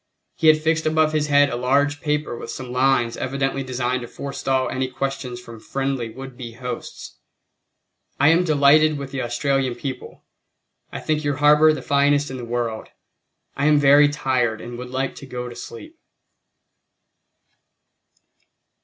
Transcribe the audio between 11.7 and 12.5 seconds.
the finest in the